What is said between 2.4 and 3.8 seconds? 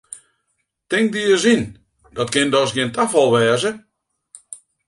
dochs gjin tafal wêze!